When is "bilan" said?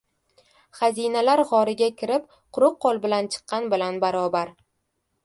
3.05-3.29, 3.75-4.01